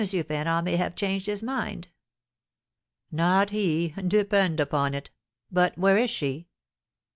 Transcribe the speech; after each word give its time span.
Ferrand 0.03 0.65
may 0.65 0.77
have 0.77 0.95
changed 0.95 1.27
his 1.27 1.43
mind." 1.43 1.89
"Not 3.11 3.51
he, 3.51 3.89
depend 4.07 4.59
upon 4.59 4.95
it! 4.95 5.11
But 5.51 5.77
where 5.77 5.99
is 5.99 6.09
she?" 6.09 6.47